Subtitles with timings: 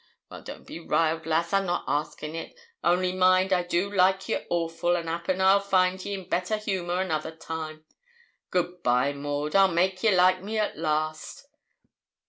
[0.31, 4.39] Well, don't be riled, lass, I'm not askin' it; only mind, I do like you
[4.49, 7.85] awful, and 'appen I'll find ye in better humour another time.
[8.49, 11.45] Good bye, Maud; I'll make ye like me at last.'